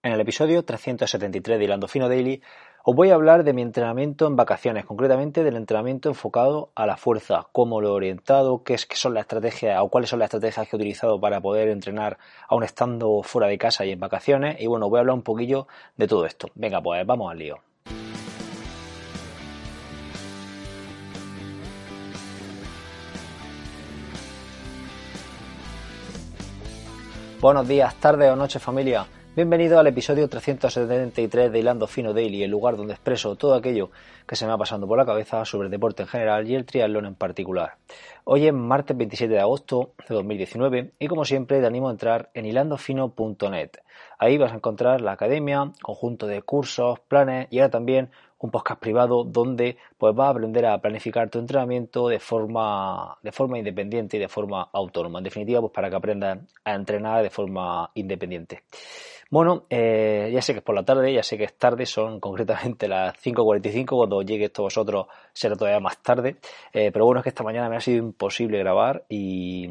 En 0.00 0.12
el 0.12 0.20
episodio 0.20 0.64
373 0.64 1.58
de 1.58 1.64
Hilando 1.64 1.88
Fino 1.88 2.08
Daily 2.08 2.40
os 2.84 2.94
voy 2.94 3.10
a 3.10 3.14
hablar 3.14 3.42
de 3.42 3.52
mi 3.52 3.62
entrenamiento 3.62 4.28
en 4.28 4.36
vacaciones, 4.36 4.84
concretamente 4.84 5.42
del 5.42 5.56
entrenamiento 5.56 6.08
enfocado 6.08 6.70
a 6.76 6.86
la 6.86 6.96
fuerza, 6.96 7.48
cómo 7.50 7.80
lo 7.80 7.88
he 7.88 7.90
orientado, 7.90 8.62
qué, 8.62 8.74
es, 8.74 8.86
qué 8.86 8.94
son 8.94 9.14
las 9.14 9.22
estrategias 9.22 9.80
o 9.82 9.88
cuáles 9.88 10.08
son 10.10 10.20
las 10.20 10.26
estrategias 10.26 10.68
que 10.68 10.76
he 10.76 10.78
utilizado 10.78 11.20
para 11.20 11.40
poder 11.40 11.68
entrenar 11.68 12.16
aún 12.48 12.62
estando 12.62 13.24
fuera 13.24 13.48
de 13.48 13.58
casa 13.58 13.84
y 13.84 13.90
en 13.90 13.98
vacaciones. 13.98 14.60
Y 14.60 14.68
bueno, 14.68 14.88
voy 14.88 14.98
a 14.98 15.00
hablar 15.00 15.16
un 15.16 15.22
poquillo 15.22 15.66
de 15.96 16.06
todo 16.06 16.26
esto. 16.26 16.48
Venga, 16.54 16.80
pues 16.80 17.04
vamos 17.04 17.32
al 17.32 17.38
lío. 17.38 17.56
Buenos 27.40 27.66
días, 27.66 27.96
tardes 27.96 28.30
o 28.30 28.36
noches 28.36 28.62
familia. 28.62 29.04
Bienvenido 29.38 29.78
al 29.78 29.86
episodio 29.86 30.28
373 30.28 31.52
de 31.52 31.60
Hilando 31.60 31.86
Fino 31.86 32.12
Daily, 32.12 32.42
el 32.42 32.50
lugar 32.50 32.76
donde 32.76 32.94
expreso 32.94 33.36
todo 33.36 33.54
aquello 33.54 33.88
que 34.26 34.34
se 34.34 34.44
me 34.44 34.50
va 34.50 34.58
pasando 34.58 34.88
por 34.88 34.98
la 34.98 35.06
cabeza 35.06 35.44
sobre 35.44 35.66
el 35.66 35.70
deporte 35.70 36.02
en 36.02 36.08
general 36.08 36.50
y 36.50 36.56
el 36.56 36.64
triatlón 36.64 37.06
en 37.06 37.14
particular. 37.14 37.76
Hoy 38.24 38.48
es 38.48 38.52
martes 38.52 38.96
27 38.96 39.32
de 39.32 39.38
agosto 39.38 39.92
de 40.08 40.16
2019 40.16 40.90
y 40.98 41.06
como 41.06 41.24
siempre 41.24 41.60
te 41.60 41.66
animo 41.66 41.86
a 41.86 41.92
entrar 41.92 42.30
en 42.34 42.46
hilandofino.net. 42.46 43.70
Ahí 44.18 44.38
vas 44.38 44.50
a 44.50 44.56
encontrar 44.56 45.00
la 45.02 45.12
academia, 45.12 45.70
conjunto 45.82 46.26
de 46.26 46.42
cursos, 46.42 46.98
planes 46.98 47.46
y 47.50 47.60
ahora 47.60 47.70
también 47.70 48.10
un 48.40 48.50
podcast 48.50 48.80
privado 48.80 49.24
donde 49.24 49.76
pues 49.96 50.14
vas 50.14 50.28
a 50.28 50.30
aprender 50.30 50.66
a 50.66 50.78
planificar 50.80 51.28
tu 51.30 51.38
entrenamiento 51.38 52.08
de 52.08 52.18
forma, 52.20 53.18
de 53.22 53.32
forma 53.32 53.58
independiente 53.58 54.16
y 54.16 54.20
de 54.20 54.28
forma 54.28 54.68
autónoma. 54.72 55.18
En 55.18 55.24
definitiva, 55.24 55.60
pues 55.60 55.72
para 55.72 55.90
que 55.90 55.96
aprendas 55.96 56.38
a 56.64 56.74
entrenar 56.74 57.22
de 57.22 57.30
forma 57.30 57.90
independiente. 57.94 58.62
Bueno, 59.30 59.66
eh, 59.68 60.30
ya 60.32 60.40
sé 60.40 60.54
que 60.54 60.60
es 60.60 60.64
por 60.64 60.74
la 60.74 60.84
tarde, 60.84 61.12
ya 61.12 61.22
sé 61.22 61.36
que 61.36 61.44
es 61.44 61.54
tarde, 61.58 61.84
son 61.84 62.18
concretamente 62.18 62.88
las 62.88 63.14
5.45, 63.22 63.86
cuando 63.96 64.22
llegue 64.22 64.46
esto 64.46 64.62
vosotros 64.62 65.06
será 65.34 65.54
todavía 65.54 65.80
más 65.80 65.98
tarde, 66.02 66.36
eh, 66.72 66.90
pero 66.92 67.04
bueno, 67.04 67.20
es 67.20 67.24
que 67.24 67.28
esta 67.28 67.44
mañana 67.44 67.68
me 67.68 67.76
ha 67.76 67.80
sido 67.80 67.98
imposible 67.98 68.58
grabar 68.58 69.04
y, 69.10 69.68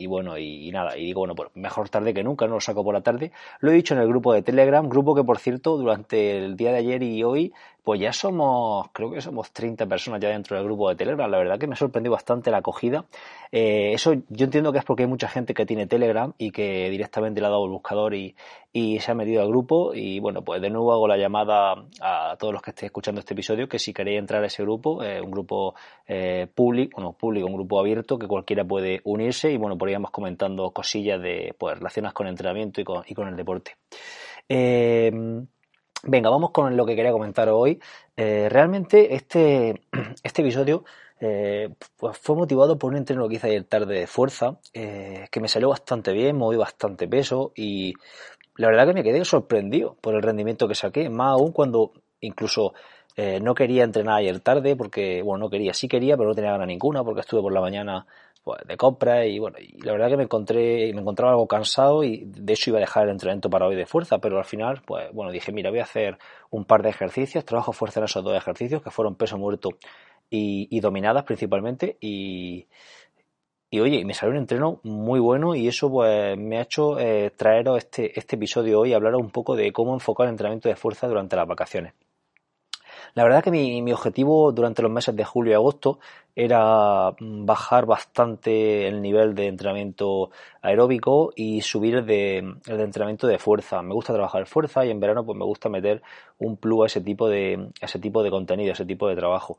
y 0.00 0.06
bueno, 0.06 0.38
y, 0.38 0.70
nada, 0.72 0.96
y 0.96 1.04
digo, 1.04 1.20
bueno, 1.20 1.34
pues 1.34 1.50
mejor 1.54 1.90
tarde 1.90 2.14
que 2.14 2.24
nunca, 2.24 2.46
no 2.46 2.54
lo 2.54 2.60
saco 2.60 2.82
por 2.82 2.94
la 2.94 3.02
tarde. 3.02 3.32
Lo 3.60 3.70
he 3.70 3.74
dicho 3.74 3.92
en 3.92 4.00
el 4.00 4.08
grupo 4.08 4.32
de 4.32 4.40
Telegram, 4.40 4.88
grupo 4.88 5.14
que 5.14 5.24
por 5.24 5.38
cierto 5.38 5.76
durante 5.76 6.38
el 6.38 6.56
día 6.56 6.72
de 6.72 6.78
ayer 6.78 7.02
y 7.02 7.22
hoy 7.22 7.52
pues 7.82 8.00
ya 8.00 8.12
somos, 8.12 8.88
creo 8.92 9.10
que 9.10 9.20
somos 9.20 9.52
30 9.52 9.86
personas 9.86 10.20
ya 10.20 10.28
dentro 10.28 10.56
del 10.56 10.64
grupo 10.64 10.88
de 10.88 10.96
Telegram. 10.96 11.30
La 11.30 11.38
verdad 11.38 11.58
que 11.58 11.66
me 11.66 11.76
sorprendió 11.76 12.12
bastante 12.12 12.50
la 12.50 12.58
acogida. 12.58 13.06
Eh, 13.52 13.92
eso 13.92 14.14
yo 14.28 14.44
entiendo 14.44 14.72
que 14.72 14.78
es 14.78 14.84
porque 14.84 15.04
hay 15.04 15.08
mucha 15.08 15.28
gente 15.28 15.54
que 15.54 15.66
tiene 15.66 15.86
Telegram 15.86 16.32
y 16.38 16.50
que 16.50 16.90
directamente 16.90 17.40
le 17.40 17.46
ha 17.46 17.50
dado 17.50 17.64
el 17.64 17.70
buscador 17.70 18.14
y, 18.14 18.34
se 18.72 19.10
ha 19.10 19.14
metido 19.14 19.42
al 19.42 19.48
grupo. 19.48 19.92
Y 19.94 20.20
bueno, 20.20 20.42
pues 20.42 20.60
de 20.60 20.70
nuevo 20.70 20.92
hago 20.92 21.08
la 21.08 21.16
llamada 21.16 21.84
a 22.00 22.36
todos 22.38 22.52
los 22.52 22.62
que 22.62 22.70
estéis 22.70 22.88
escuchando 22.88 23.20
este 23.20 23.34
episodio 23.34 23.68
que 23.68 23.78
si 23.78 23.92
queréis 23.92 24.18
entrar 24.18 24.42
a 24.42 24.46
ese 24.46 24.62
grupo, 24.62 25.02
eh, 25.02 25.20
un 25.20 25.30
grupo 25.30 25.74
eh, 26.06 26.46
público, 26.54 27.00
no 27.00 27.12
público, 27.12 27.46
un 27.46 27.54
grupo 27.54 27.80
abierto 27.80 28.18
que 28.18 28.28
cualquiera 28.28 28.64
puede 28.64 29.00
unirse 29.04 29.50
y 29.50 29.56
bueno, 29.56 29.76
vamos 29.76 30.10
comentando 30.10 30.70
cosillas 30.70 31.20
de 31.20 31.54
pues 31.58 31.78
relacionadas 31.78 32.14
con 32.14 32.28
entrenamiento 32.28 32.80
y 32.80 32.84
con, 32.84 33.02
y 33.06 33.14
con 33.14 33.28
el 33.28 33.36
deporte. 33.36 33.76
Eh, 34.48 35.12
Venga, 36.02 36.30
vamos 36.30 36.50
con 36.52 36.76
lo 36.76 36.86
que 36.86 36.96
quería 36.96 37.12
comentar 37.12 37.48
hoy. 37.50 37.78
Eh, 38.16 38.48
realmente 38.48 39.14
este, 39.14 39.82
este 40.22 40.42
episodio 40.42 40.84
eh, 41.20 41.68
pues 41.98 42.16
fue 42.16 42.36
motivado 42.36 42.78
por 42.78 42.90
un 42.92 42.96
entreno 42.96 43.28
que 43.28 43.34
hice 43.34 43.48
ayer 43.48 43.64
tarde 43.64 44.00
de 44.00 44.06
fuerza, 44.06 44.58
eh, 44.72 45.28
que 45.30 45.40
me 45.40 45.48
salió 45.48 45.68
bastante 45.68 46.12
bien, 46.12 46.36
moví 46.38 46.56
bastante 46.56 47.06
peso 47.06 47.52
y 47.54 47.92
la 48.56 48.68
verdad 48.68 48.86
que 48.86 48.94
me 48.94 49.02
quedé 49.02 49.22
sorprendido 49.26 49.96
por 50.00 50.14
el 50.14 50.22
rendimiento 50.22 50.68
que 50.68 50.74
saqué, 50.74 51.10
más 51.10 51.32
aún 51.32 51.52
cuando 51.52 51.92
incluso 52.20 52.72
no 53.42 53.54
quería 53.54 53.84
entrenar 53.84 54.16
ayer 54.16 54.40
tarde, 54.40 54.76
porque, 54.76 55.20
bueno, 55.20 55.44
no 55.44 55.50
quería, 55.50 55.74
sí 55.74 55.88
quería, 55.88 56.16
pero 56.16 56.30
no 56.30 56.34
tenía 56.34 56.52
ganas 56.52 56.68
ninguna, 56.68 57.04
porque 57.04 57.20
estuve 57.20 57.42
por 57.42 57.52
la 57.52 57.60
mañana 57.60 58.06
pues, 58.42 58.60
de 58.66 58.76
compra 58.76 59.26
y 59.26 59.38
bueno, 59.38 59.58
y 59.60 59.80
la 59.82 59.92
verdad 59.92 60.08
que 60.08 60.16
me 60.16 60.22
encontré, 60.24 60.92
me 60.94 61.00
encontraba 61.00 61.32
algo 61.32 61.46
cansado 61.46 62.02
y 62.04 62.24
de 62.26 62.52
hecho 62.52 62.70
iba 62.70 62.78
a 62.78 62.80
dejar 62.80 63.04
el 63.04 63.10
entrenamiento 63.10 63.50
para 63.50 63.66
hoy 63.66 63.76
de 63.76 63.86
fuerza, 63.86 64.18
pero 64.18 64.38
al 64.38 64.44
final, 64.44 64.82
pues 64.86 65.12
bueno, 65.12 65.30
dije, 65.30 65.52
mira, 65.52 65.70
voy 65.70 65.80
a 65.80 65.84
hacer 65.84 66.18
un 66.50 66.64
par 66.64 66.82
de 66.82 66.90
ejercicios, 66.90 67.44
trabajo 67.44 67.72
fuerza 67.72 68.00
en 68.00 68.04
esos 68.04 68.24
dos 68.24 68.36
ejercicios 68.36 68.82
que 68.82 68.90
fueron 68.90 69.14
peso 69.16 69.38
muerto 69.38 69.70
y, 70.30 70.80
dominadas 70.80 71.24
principalmente 71.24 71.96
y, 72.00 72.66
y 73.70 73.80
oye, 73.80 74.04
me 74.04 74.14
salió 74.14 74.32
un 74.32 74.38
entreno 74.38 74.80
muy 74.84 75.20
bueno 75.20 75.54
y 75.54 75.68
eso 75.68 75.90
pues 75.90 76.36
me 76.38 76.58
ha 76.58 76.62
hecho 76.62 76.98
eh, 76.98 77.30
traeros 77.36 77.78
este, 77.78 78.18
este 78.18 78.36
episodio 78.36 78.80
hoy 78.80 78.90
y 78.90 78.94
hablaros 78.94 79.20
un 79.20 79.30
poco 79.30 79.56
de 79.56 79.72
cómo 79.72 79.94
enfocar 79.94 80.26
el 80.26 80.32
entrenamiento 80.32 80.68
de 80.68 80.76
fuerza 80.76 81.08
durante 81.08 81.36
las 81.36 81.46
vacaciones. 81.46 81.94
La 83.14 83.24
verdad 83.24 83.42
que 83.42 83.50
mi, 83.50 83.82
mi, 83.82 83.92
objetivo 83.92 84.52
durante 84.52 84.82
los 84.82 84.90
meses 84.90 85.14
de 85.16 85.24
julio 85.24 85.52
y 85.52 85.54
agosto 85.54 85.98
era 86.34 87.10
mm, 87.18 87.44
bajar 87.44 87.86
bastante 87.86 88.86
el 88.86 89.02
nivel 89.02 89.34
de 89.34 89.48
entrenamiento 89.48 90.30
aeróbico 90.62 91.32
y 91.34 91.60
subir 91.62 91.96
el 91.96 92.06
de, 92.06 92.38
el 92.38 92.76
de 92.76 92.82
entrenamiento 92.82 93.26
de 93.26 93.38
fuerza. 93.38 93.82
Me 93.82 93.94
gusta 93.94 94.12
trabajar 94.12 94.46
fuerza 94.46 94.84
y 94.84 94.90
en 94.90 95.00
verano 95.00 95.24
pues 95.24 95.36
me 95.36 95.44
gusta 95.44 95.68
meter 95.68 96.02
un 96.38 96.56
plus 96.56 96.84
a 96.84 96.86
ese 96.86 97.00
tipo 97.00 97.28
de, 97.28 97.70
ese 97.80 97.98
tipo 97.98 98.22
de 98.22 98.30
contenido, 98.30 98.70
a 98.70 98.74
ese 98.74 98.86
tipo 98.86 99.08
de 99.08 99.16
trabajo. 99.16 99.58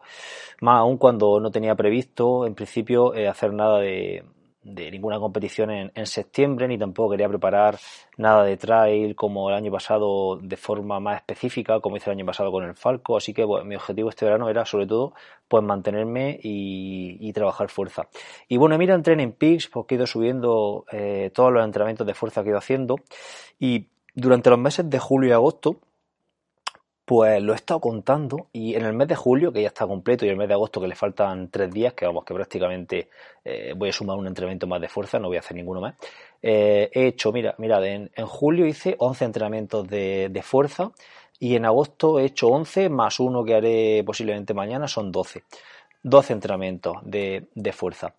Más 0.61 0.79
aún 0.79 0.97
cuando 0.97 1.39
no 1.39 1.51
tenía 1.51 1.75
previsto 1.75 2.45
en 2.45 2.55
principio 2.55 3.13
eh, 3.15 3.27
hacer 3.27 3.53
nada 3.53 3.79
de, 3.79 4.23
de 4.63 4.91
ninguna 4.91 5.19
competición 5.19 5.71
en, 5.71 5.91
en, 5.95 6.05
septiembre, 6.05 6.67
ni 6.67 6.77
tampoco 6.77 7.11
quería 7.11 7.27
preparar 7.27 7.79
nada 8.17 8.43
de 8.43 8.57
trail 8.57 9.15
como 9.15 9.49
el 9.49 9.55
año 9.55 9.71
pasado 9.71 10.37
de 10.37 10.55
forma 10.55 10.99
más 10.99 11.17
específica, 11.17 11.79
como 11.79 11.97
hice 11.97 12.11
el 12.11 12.17
año 12.17 12.25
pasado 12.25 12.51
con 12.51 12.63
el 12.63 12.75
Falco, 12.75 13.17
así 13.17 13.33
que 13.33 13.45
mi 13.65 13.75
objetivo 13.75 14.09
este 14.09 14.25
verano 14.25 14.49
era 14.49 14.65
sobre 14.65 14.85
todo 14.85 15.13
pues 15.47 15.63
mantenerme 15.63 16.39
y, 16.41 17.31
trabajar 17.33 17.69
fuerza. 17.69 18.07
Y 18.47 18.57
bueno, 18.57 18.77
mira 18.77 18.93
en 18.93 19.31
Peaks, 19.31 19.67
porque 19.67 19.95
he 19.95 19.97
ido 19.97 20.05
subiendo 20.05 20.85
eh, 20.91 21.31
todos 21.33 21.51
los 21.51 21.63
entrenamientos 21.63 22.05
de 22.05 22.13
fuerza 22.13 22.41
que 22.41 22.49
he 22.49 22.51
ido 22.51 22.57
haciendo 22.57 22.97
y 23.59 23.87
durante 24.13 24.49
los 24.49 24.59
meses 24.59 24.89
de 24.89 24.99
julio 24.99 25.29
y 25.29 25.33
agosto 25.33 25.77
pues 27.11 27.43
lo 27.43 27.51
he 27.51 27.57
estado 27.57 27.81
contando 27.81 28.47
y 28.53 28.73
en 28.73 28.85
el 28.85 28.93
mes 28.93 29.05
de 29.05 29.17
julio, 29.17 29.51
que 29.51 29.61
ya 29.61 29.67
está 29.67 29.85
completo, 29.85 30.23
y 30.23 30.29
en 30.29 30.31
el 30.31 30.37
mes 30.37 30.47
de 30.47 30.53
agosto, 30.53 30.79
que 30.79 30.87
le 30.87 30.95
faltan 30.95 31.49
tres 31.49 31.69
días, 31.69 31.93
que 31.93 32.05
vamos, 32.05 32.23
que 32.23 32.33
prácticamente 32.33 33.09
eh, 33.43 33.73
voy 33.75 33.89
a 33.89 33.91
sumar 33.91 34.15
un 34.17 34.27
entrenamiento 34.27 34.65
más 34.65 34.79
de 34.79 34.87
fuerza, 34.87 35.19
no 35.19 35.27
voy 35.27 35.35
a 35.35 35.41
hacer 35.41 35.57
ninguno 35.57 35.81
más. 35.81 35.95
Eh, 36.41 36.89
he 36.93 37.07
hecho, 37.07 37.33
mira, 37.33 37.53
mira, 37.57 37.85
en, 37.85 38.09
julio 38.27 38.65
hice 38.65 38.95
11 38.97 39.25
entrenamientos 39.25 39.89
de, 39.89 40.29
de, 40.29 40.41
fuerza 40.41 40.93
y 41.37 41.57
en 41.57 41.65
agosto 41.65 42.17
he 42.17 42.23
hecho 42.23 42.47
11 42.47 42.87
más 42.87 43.19
uno 43.19 43.43
que 43.43 43.55
haré 43.55 44.03
posiblemente 44.05 44.53
mañana, 44.53 44.87
son 44.87 45.11
12. 45.11 45.43
12 46.03 46.33
entrenamientos 46.33 46.97
de, 47.03 47.47
de 47.53 47.71
fuerza. 47.71 48.15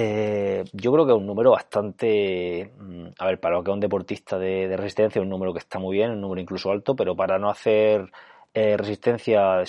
Eh, 0.00 0.64
yo 0.72 0.92
creo 0.92 1.06
que 1.06 1.12
es 1.12 1.18
un 1.18 1.26
número 1.26 1.50
bastante, 1.50 2.72
mm, 2.78 3.06
a 3.18 3.26
ver, 3.26 3.40
para 3.40 3.56
lo 3.56 3.64
que 3.64 3.70
es 3.70 3.74
un 3.74 3.80
deportista 3.80 4.38
de, 4.38 4.76
resistencia, 4.76 5.20
un 5.20 5.28
número 5.28 5.52
que 5.52 5.58
está 5.58 5.78
muy 5.78 5.96
bien, 5.96 6.10
un 6.10 6.20
número 6.20 6.40
incluso 6.40 6.70
alto, 6.70 6.94
pero 6.94 7.16
para 7.16 7.38
no 7.38 7.50
hacer 7.50 8.10
eh, 8.54 8.76
resistencia, 8.76 9.60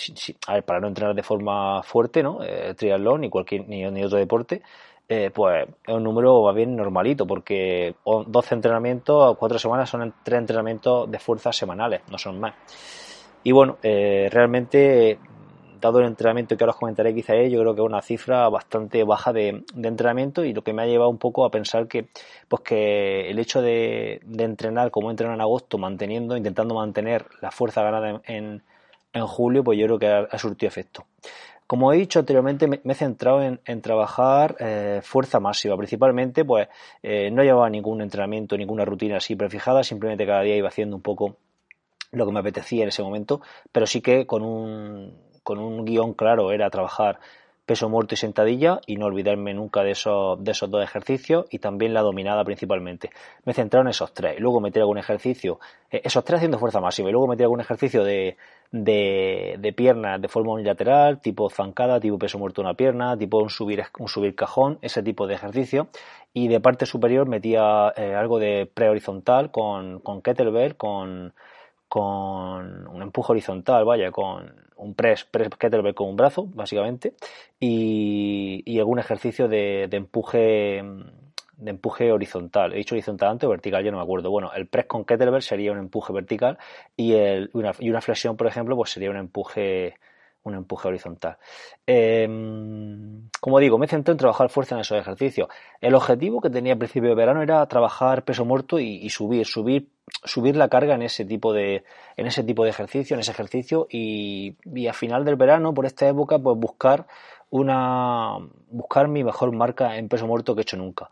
a 0.47 0.53
ver, 0.53 0.63
para 0.65 0.79
no 0.79 0.87
entrenar 0.87 1.15
de 1.15 1.23
forma 1.23 1.81
fuerte, 1.83 2.21
¿no? 2.23 2.43
Eh, 2.43 2.73
triatlón 2.75 3.21
ni 3.21 3.29
cualquier 3.29 3.67
ni, 3.67 4.03
otro 4.03 4.17
deporte, 4.17 4.61
pues 5.33 5.67
es 5.87 5.93
un 5.93 6.03
número 6.03 6.43
va 6.43 6.53
bien 6.53 6.75
normalito, 6.75 7.25
porque 7.25 7.95
12 8.05 8.55
entrenamientos 8.55 9.33
a 9.33 9.35
4 9.35 9.57
semanas 9.57 9.89
son 9.89 10.13
3 10.23 10.39
entrenamientos 10.39 11.09
de 11.09 11.17
fuerza 11.19 11.51
semanales, 11.51 12.01
no 12.11 12.17
son 12.19 12.39
más. 12.39 12.53
Y 13.43 13.51
bueno, 13.51 13.77
realmente 13.81 15.17
dado 15.79 15.99
el 15.99 16.05
entrenamiento 16.05 16.57
que 16.57 16.63
ahora 16.63 16.71
os 16.71 16.77
comentaré 16.77 17.13
quizá 17.13 17.35
yo 17.35 17.59
creo 17.61 17.75
que 17.75 17.81
es 17.81 17.85
una 17.85 18.01
cifra 18.01 18.47
bastante 18.49 19.03
baja 19.03 19.33
de, 19.33 19.63
entrenamiento 19.75 20.43
y 20.43 20.53
lo 20.53 20.63
que 20.63 20.73
me 20.73 20.81
ha 20.81 20.85
llevado 20.85 21.09
un 21.09 21.17
poco 21.17 21.45
a 21.45 21.51
pensar 21.51 21.87
que 21.87 22.07
pues 22.47 22.61
que 22.63 23.29
el 23.29 23.39
hecho 23.39 23.61
de, 23.61 24.21
entrenar 24.37 24.91
como 24.91 25.09
entreno 25.09 25.33
en 25.33 25.41
agosto 25.41 25.77
manteniendo 25.77 26.35
intentando 26.37 26.75
mantener 26.75 27.25
la 27.41 27.51
fuerza 27.51 27.83
ganada 27.83 28.21
en, 28.25 28.63
en, 29.13 29.27
julio 29.27 29.63
pues 29.63 29.77
yo 29.79 29.85
creo 29.85 29.99
que 29.99 30.07
ha, 30.07 30.37
surtido 30.37 30.67
efecto. 30.67 31.05
Como 31.67 31.93
he 31.93 31.97
dicho 31.97 32.19
anteriormente 32.19 32.67
me, 32.67 32.81
he 32.83 32.95
centrado 32.95 33.43
en, 33.43 33.81
trabajar 33.81 34.55
eh, 34.59 35.01
fuerza 35.03 35.39
máxima. 35.39 35.77
Principalmente 35.77 36.43
pues 36.43 36.67
eh, 37.03 37.29
no 37.31 37.43
llevaba 37.43 37.69
ningún 37.69 38.01
entrenamiento 38.01 38.57
ninguna 38.57 38.85
rutina 38.85 39.17
así 39.17 39.35
prefijada 39.35 39.83
simplemente 39.83 40.25
cada 40.25 40.41
día 40.41 40.55
iba 40.55 40.67
haciendo 40.67 40.95
un 40.95 41.01
poco 41.01 41.37
lo 42.11 42.25
que 42.25 42.31
me 42.31 42.39
apetecía 42.39 42.83
en 42.83 42.89
ese 42.89 43.03
momento 43.03 43.41
pero 43.71 43.85
sí 43.85 44.01
que 44.01 44.25
con 44.25 44.41
un 44.41 45.28
con 45.49 45.57
un 45.57 45.83
guion 45.83 46.13
claro 46.13 46.51
era 46.51 46.69
trabajar 46.69 47.19
peso 47.65 47.89
muerto 47.89 48.13
y 48.13 48.17
sentadilla 48.17 48.81
y 48.85 48.97
no 48.97 49.07
olvidarme 49.07 49.51
nunca 49.55 49.81
de 49.81 49.91
esos, 49.91 50.43
de 50.43 50.51
esos 50.51 50.69
dos 50.69 50.83
ejercicios 50.83 51.47
y 51.49 51.57
también 51.57 51.95
la 51.95 52.01
dominada 52.01 52.43
principalmente. 52.43 53.09
Me 53.45 53.55
centraron 53.55 53.87
en 53.87 53.91
esos 53.91 54.13
tres 54.13 54.37
y 54.37 54.41
luego 54.41 54.61
metí 54.61 54.79
algún 54.79 54.99
ejercicio, 54.99 55.59
eh, 55.89 56.01
esos 56.03 56.23
tres 56.23 56.37
haciendo 56.37 56.59
fuerza 56.59 56.79
máxima 56.81 57.09
y 57.09 57.13
luego 57.13 57.27
metí 57.27 57.41
algún 57.41 57.61
ejercicio 57.61 58.03
de, 58.03 58.37
de, 58.71 59.73
piernas 59.75 60.21
de 60.21 60.27
forma 60.27 60.53
unilateral, 60.53 61.19
tipo 61.19 61.49
zancada, 61.49 61.99
tipo 61.99 62.19
peso 62.19 62.37
muerto 62.37 62.61
una 62.61 62.75
pierna, 62.75 63.17
tipo 63.17 63.39
un 63.39 63.49
subir, 63.49 63.83
un 63.97 64.07
subir 64.07 64.35
cajón, 64.35 64.77
ese 64.83 65.01
tipo 65.01 65.25
de 65.25 65.33
ejercicio 65.33 65.87
y 66.31 66.47
de 66.47 66.59
parte 66.59 66.85
superior 66.85 67.27
metía 67.27 67.91
eh, 67.97 68.13
algo 68.13 68.37
de 68.37 68.69
pre-horizontal 68.71 69.49
con, 69.49 69.99
con 70.01 70.21
kettlebell, 70.21 70.75
con 70.75 71.33
con 71.89 72.87
un 72.87 73.01
empuje 73.01 73.31
horizontal, 73.33 73.83
vaya, 73.83 74.11
con 74.11 74.68
un 74.79 74.93
press, 74.95 75.25
press 75.25 75.49
kettlebell 75.57 75.93
con 75.93 76.09
un 76.09 76.15
brazo, 76.15 76.47
básicamente, 76.53 77.13
y, 77.59 78.63
y 78.65 78.79
algún 78.79 78.99
ejercicio 78.99 79.47
de, 79.47 79.87
de, 79.89 79.97
empuje 79.97 80.81
de 81.57 81.71
empuje 81.71 82.11
horizontal. 82.11 82.73
He 82.73 82.77
dicho 82.77 82.95
horizontal 82.95 83.29
antes 83.31 83.47
o 83.47 83.49
vertical, 83.49 83.83
ya 83.83 83.91
no 83.91 83.97
me 83.97 84.03
acuerdo. 84.03 84.31
Bueno, 84.31 84.51
el 84.55 84.67
press 84.67 84.85
con 84.85 85.05
kettlebell 85.05 85.41
sería 85.41 85.71
un 85.71 85.77
empuje 85.77 86.13
vertical 86.13 86.57
y, 86.95 87.13
el, 87.13 87.49
una, 87.53 87.73
y 87.79 87.89
una 87.89 88.01
flexión, 88.01 88.37
por 88.37 88.47
ejemplo, 88.47 88.75
pues 88.75 88.91
sería 88.91 89.09
un 89.09 89.17
empuje 89.17 89.95
un 90.49 90.55
empuje 90.55 90.87
horizontal. 90.87 91.37
Em, 91.85 93.29
como 93.39 93.59
digo, 93.59 93.77
me 93.77 93.87
centré 93.87 94.11
en 94.11 94.17
trabajar 94.17 94.49
fuerza 94.49 94.75
en 94.75 94.81
esos 94.81 94.99
ejercicios. 94.99 95.47
El 95.81 95.95
objetivo 95.95 96.41
que 96.41 96.49
tenía 96.49 96.73
al 96.73 96.79
principio 96.79 97.09
de 97.09 97.15
verano 97.15 97.41
era 97.41 97.65
trabajar 97.67 98.23
peso 98.23 98.45
muerto 98.45 98.79
y, 98.79 99.09
subir, 99.09 99.45
subir, 99.45 99.89
subir 100.23 100.55
la 100.55 100.69
carga 100.69 100.95
en 100.95 101.03
ese 101.03 101.25
tipo 101.25 101.53
de, 101.53 101.83
en 102.17 102.27
ese 102.27 102.43
tipo 102.43 102.63
de 102.63 102.71
ejercicio, 102.71 103.15
en 103.15 103.21
ese 103.21 103.31
ejercicio 103.31 103.87
y, 103.89 104.55
a 104.87 104.93
final 104.93 105.25
del 105.25 105.35
verano, 105.35 105.73
por 105.73 105.85
esta 105.85 106.07
época, 106.07 106.37
pues 106.39 106.57
buscar 106.57 107.07
una, 107.49 108.37
buscar 108.69 109.07
mi 109.07 109.23
mejor 109.23 109.51
marca 109.53 109.97
en 109.97 110.09
peso 110.09 110.27
muerto 110.27 110.55
que 110.55 110.61
he 110.61 110.63
hecho 110.63 110.77
nunca. 110.77 111.09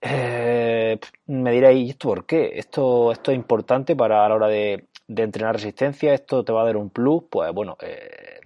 Eh, 0.00 0.98
me 1.26 1.50
diréis, 1.50 1.86
¿y 1.86 1.90
esto 1.90 2.08
por 2.08 2.26
qué? 2.26 2.52
Esto, 2.58 3.10
esto 3.10 3.30
es 3.32 3.36
importante 3.36 3.96
para 3.96 4.24
a 4.24 4.28
la 4.28 4.34
hora 4.34 4.48
de, 4.48 4.84
de 5.06 5.22
entrenar 5.22 5.54
resistencia, 5.54 6.14
esto 6.14 6.44
te 6.44 6.52
va 6.52 6.62
a 6.62 6.66
dar 6.66 6.76
un 6.76 6.90
plus, 6.90 7.24
pues 7.30 7.52
bueno, 7.52 7.76
eh, 7.80 8.40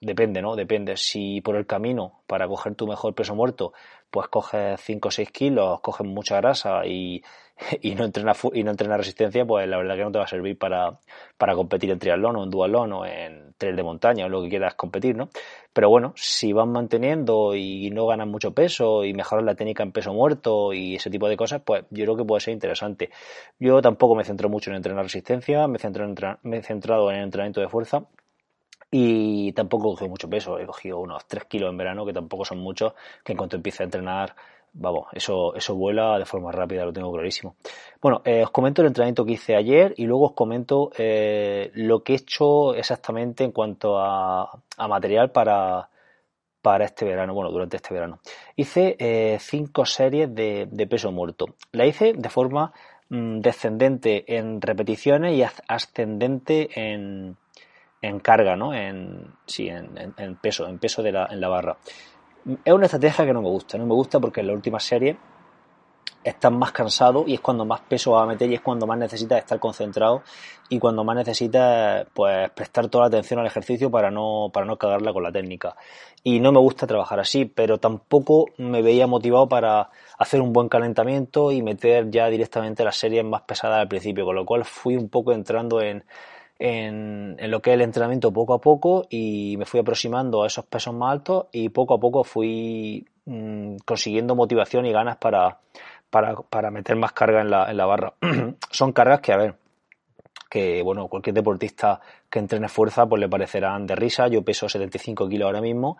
depende, 0.00 0.42
¿no? 0.42 0.56
Depende. 0.56 0.96
Si 0.96 1.40
por 1.40 1.56
el 1.56 1.66
camino, 1.66 2.22
para 2.26 2.46
coger 2.48 2.74
tu 2.74 2.86
mejor 2.86 3.14
peso 3.14 3.34
muerto, 3.34 3.72
pues 4.10 4.28
coges 4.28 4.80
5 4.80 5.08
o 5.08 5.10
6 5.10 5.30
kilos, 5.30 5.80
coges 5.80 6.06
mucha 6.06 6.36
grasa 6.36 6.86
y, 6.86 7.22
y 7.82 7.94
no 7.94 8.04
entrenas 8.04 8.38
y 8.52 8.62
no 8.62 8.70
entrenas 8.70 8.98
resistencia, 8.98 9.44
pues 9.44 9.68
la 9.68 9.76
verdad 9.76 9.96
que 9.96 10.04
no 10.04 10.12
te 10.12 10.18
va 10.18 10.24
a 10.24 10.28
servir 10.28 10.58
para, 10.58 10.98
para 11.38 11.54
competir 11.54 11.90
en 11.90 11.98
triatlón 11.98 12.36
o 12.36 12.44
en 12.44 12.50
dualón 12.50 12.92
o 12.92 13.06
en 13.06 13.54
trail 13.56 13.76
de 13.76 13.82
montaña 13.82 14.26
o 14.26 14.28
lo 14.28 14.42
que 14.42 14.48
quieras 14.48 14.74
competir, 14.74 15.16
¿no? 15.16 15.28
Pero 15.72 15.88
bueno, 15.88 16.12
si 16.16 16.52
vas 16.52 16.66
manteniendo 16.66 17.54
y 17.54 17.90
no 17.90 18.06
ganas 18.06 18.26
mucho 18.26 18.52
peso 18.52 19.04
y 19.04 19.14
mejoras 19.14 19.44
la 19.44 19.54
técnica 19.54 19.82
en 19.82 19.92
peso 19.92 20.12
muerto 20.12 20.72
y 20.72 20.96
ese 20.96 21.10
tipo 21.10 21.28
de 21.28 21.36
cosas, 21.36 21.62
pues 21.64 21.84
yo 21.90 22.04
creo 22.04 22.16
que 22.16 22.24
puede 22.24 22.40
ser 22.40 22.54
interesante. 22.54 23.10
Yo 23.58 23.80
tampoco 23.82 24.14
me 24.14 24.24
centro 24.24 24.48
mucho 24.48 24.70
en 24.70 24.76
entrenar 24.76 25.04
resistencia, 25.04 25.66
me, 25.68 25.78
centro 25.78 26.04
en 26.04 26.14
me 26.42 26.58
he 26.58 26.62
centrado 26.62 27.10
en 27.10 27.20
entrenamiento 27.20 27.60
de 27.60 27.68
fuerza 27.68 28.06
y 28.90 29.52
tampoco 29.52 29.88
he 29.88 29.90
cogido 29.92 30.10
mucho 30.10 30.30
peso, 30.30 30.58
he 30.58 30.66
cogido 30.66 30.98
unos 31.00 31.26
3 31.26 31.44
kilos 31.46 31.70
en 31.70 31.76
verano, 31.76 32.06
que 32.06 32.12
tampoco 32.12 32.44
son 32.44 32.58
muchos, 32.58 32.94
que 33.24 33.32
en 33.32 33.38
cuanto 33.38 33.56
empiece 33.56 33.82
a 33.82 33.84
entrenar 33.84 34.34
vamos, 34.78 35.06
eso, 35.12 35.54
eso 35.54 35.74
vuela 35.74 36.18
de 36.18 36.24
forma 36.24 36.52
rápida, 36.52 36.84
lo 36.84 36.92
tengo 36.92 37.12
clarísimo. 37.12 37.56
Bueno, 38.00 38.22
eh, 38.24 38.42
os 38.42 38.50
comento 38.50 38.82
el 38.82 38.88
entrenamiento 38.88 39.24
que 39.24 39.32
hice 39.32 39.56
ayer 39.56 39.94
y 39.96 40.04
luego 40.04 40.26
os 40.26 40.32
comento 40.32 40.90
eh, 40.96 41.70
lo 41.74 42.02
que 42.02 42.12
he 42.12 42.16
hecho 42.16 42.74
exactamente 42.74 43.44
en 43.44 43.52
cuanto 43.52 43.98
a, 43.98 44.60
material 44.88 45.30
para, 45.30 45.88
para 46.60 46.84
este 46.84 47.04
verano, 47.04 47.34
bueno, 47.34 47.50
durante 47.50 47.76
este 47.76 47.94
verano. 47.94 48.20
Hice 48.54 48.96
eh, 48.98 49.38
cinco 49.40 49.86
series 49.86 50.34
de, 50.34 50.86
peso 50.88 51.10
muerto. 51.10 51.46
La 51.72 51.86
hice 51.86 52.12
de 52.12 52.28
forma 52.28 52.72
mm, 53.08 53.40
descendente 53.40 54.36
en 54.36 54.60
repeticiones 54.60 55.34
y 55.34 55.42
ascendente 55.68 56.68
en, 56.74 57.36
en 58.02 58.20
carga, 58.20 58.56
¿no? 58.56 58.74
En, 58.74 59.32
sí, 59.46 59.68
en, 59.68 60.14
en, 60.16 60.36
peso, 60.36 60.68
en 60.68 60.78
peso 60.78 61.02
de 61.02 61.12
la, 61.12 61.26
en 61.30 61.40
la 61.40 61.48
barra 61.48 61.78
es 62.64 62.72
una 62.72 62.86
estrategia 62.86 63.26
que 63.26 63.32
no 63.32 63.42
me 63.42 63.48
gusta. 63.48 63.78
No 63.78 63.86
me 63.86 63.94
gusta 63.94 64.20
porque 64.20 64.40
en 64.40 64.48
la 64.48 64.52
última 64.52 64.80
serie 64.80 65.16
estás 66.22 66.50
más 66.52 66.72
cansado 66.72 67.24
y 67.26 67.34
es 67.34 67.40
cuando 67.40 67.64
más 67.64 67.80
peso 67.82 68.12
vas 68.12 68.24
a 68.24 68.26
meter 68.26 68.50
y 68.50 68.54
es 68.54 68.60
cuando 68.60 68.84
más 68.86 68.98
necesitas 68.98 69.38
estar 69.38 69.60
concentrado 69.60 70.22
y 70.68 70.78
cuando 70.80 71.04
más 71.04 71.14
necesitas 71.14 72.04
pues 72.12 72.50
prestar 72.50 72.88
toda 72.88 73.04
la 73.04 73.08
atención 73.08 73.38
al 73.38 73.46
ejercicio 73.46 73.90
para 73.92 74.10
no 74.10 74.50
para 74.52 74.66
no 74.66 74.76
cagarla 74.76 75.12
con 75.12 75.22
la 75.22 75.30
técnica 75.30 75.76
y 76.24 76.40
no 76.40 76.50
me 76.50 76.58
gusta 76.58 76.84
trabajar 76.84 77.20
así 77.20 77.44
pero 77.44 77.78
tampoco 77.78 78.46
me 78.58 78.82
veía 78.82 79.06
motivado 79.06 79.48
para 79.48 79.90
hacer 80.18 80.40
un 80.40 80.52
buen 80.52 80.68
calentamiento 80.68 81.52
y 81.52 81.62
meter 81.62 82.10
ya 82.10 82.26
directamente 82.28 82.82
las 82.82 82.96
series 82.96 83.24
más 83.24 83.42
pesadas 83.42 83.78
al 83.78 83.88
principio 83.88 84.24
con 84.24 84.34
lo 84.34 84.44
cual 84.44 84.64
fui 84.64 84.96
un 84.96 85.08
poco 85.08 85.32
entrando 85.32 85.80
en 85.80 86.04
en, 86.58 87.36
lo 87.50 87.60
que 87.60 87.70
es 87.70 87.74
el 87.74 87.82
entrenamiento 87.82 88.32
poco 88.32 88.54
a 88.54 88.60
poco 88.60 89.06
y 89.10 89.56
me 89.58 89.66
fui 89.66 89.80
aproximando 89.80 90.42
a 90.42 90.46
esos 90.46 90.64
pesos 90.66 90.94
más 90.94 91.12
altos 91.12 91.46
y 91.52 91.68
poco 91.68 91.94
a 91.94 92.00
poco 92.00 92.24
fui 92.24 93.06
mm, 93.26 93.76
consiguiendo 93.84 94.34
motivación 94.34 94.86
y 94.86 94.92
ganas 94.92 95.16
para, 95.16 95.58
para, 96.10 96.70
meter 96.70 96.96
más 96.96 97.12
carga 97.12 97.40
en 97.40 97.50
la, 97.50 97.70
en 97.70 97.76
la 97.76 97.86
barra. 97.86 98.14
Son 98.70 98.92
cargas 98.92 99.20
que, 99.20 99.32
a 99.32 99.36
ver, 99.36 99.54
que 100.48 100.82
bueno, 100.82 101.08
cualquier 101.08 101.34
deportista 101.34 102.00
que 102.30 102.38
entrene 102.38 102.68
fuerza 102.68 103.06
pues 103.06 103.20
le 103.20 103.28
parecerán 103.28 103.86
de 103.86 103.96
risa. 103.96 104.28
Yo 104.28 104.42
peso 104.42 104.68
75 104.68 105.28
kilos 105.28 105.46
ahora 105.46 105.60
mismo 105.60 105.98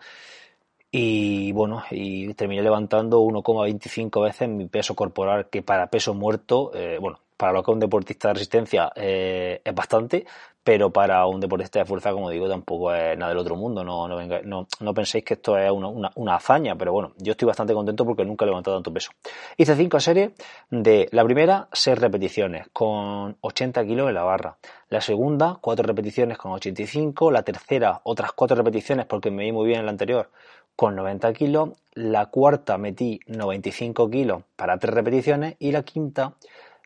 y 0.91 1.51
bueno, 1.51 1.83
y 1.91 2.33
terminé 2.33 2.61
levantando 2.61 3.21
1,25 3.21 4.23
veces 4.23 4.49
mi 4.49 4.67
peso 4.67 4.95
corporal 4.95 5.49
que 5.49 5.61
para 5.61 5.87
peso 5.87 6.13
muerto, 6.13 6.71
eh, 6.73 6.97
bueno, 6.99 7.19
para 7.37 7.53
lo 7.53 7.63
que 7.63 7.71
es 7.71 7.73
un 7.73 7.79
deportista 7.79 8.29
de 8.29 8.33
resistencia 8.33 8.91
eh, 8.95 9.61
es 9.63 9.73
bastante, 9.73 10.25
pero 10.67 10.91
para 10.91 11.25
un 11.27 11.39
deportista 11.39 11.79
de 11.79 11.85
fuerza, 11.85 12.11
como 12.11 12.29
digo, 12.29 12.49
tampoco 12.49 12.93
es 12.93 13.17
nada 13.17 13.29
del 13.29 13.37
otro 13.37 13.55
mundo. 13.55 13.85
No, 13.85 14.05
no, 14.05 14.93
penséis 14.93 15.23
que 15.23 15.35
esto 15.35 15.57
es 15.57 15.71
una, 15.71 15.87
una, 15.87 16.11
una, 16.15 16.35
hazaña, 16.35 16.75
pero 16.75 16.91
bueno, 16.91 17.13
yo 17.19 17.31
estoy 17.31 17.45
bastante 17.45 17.73
contento 17.73 18.03
porque 18.03 18.25
nunca 18.25 18.43
he 18.43 18.49
levantado 18.49 18.75
tanto 18.75 18.91
peso. 18.91 19.11
Hice 19.55 19.77
cinco 19.77 19.97
series 20.01 20.31
de 20.69 21.07
la 21.13 21.23
primera, 21.23 21.69
seis 21.71 21.97
repeticiones 21.97 22.67
con 22.73 23.37
80 23.39 23.85
kilos 23.85 24.09
en 24.09 24.15
la 24.15 24.23
barra. 24.23 24.57
La 24.89 24.99
segunda, 24.99 25.57
cuatro 25.61 25.85
repeticiones 25.85 26.37
con 26.37 26.51
85. 26.51 27.31
La 27.31 27.43
tercera, 27.43 28.01
otras 28.03 28.33
cuatro 28.33 28.57
repeticiones 28.57 29.05
porque 29.05 29.31
me 29.31 29.45
vi 29.45 29.53
muy 29.53 29.67
bien 29.67 29.79
en 29.79 29.85
la 29.85 29.91
anterior 29.91 30.29
con 30.75 30.97
90 30.97 31.31
kilos. 31.31 31.69
La 31.93 32.25
cuarta 32.25 32.77
metí 32.77 33.21
95 33.27 34.09
kilos 34.09 34.43
para 34.57 34.77
tres 34.77 34.93
repeticiones 34.93 35.55
y 35.59 35.71
la 35.71 35.83
quinta 35.83 36.33